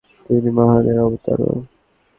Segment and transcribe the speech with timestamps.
[0.25, 1.39] তিনি মহাদেবের অবতার।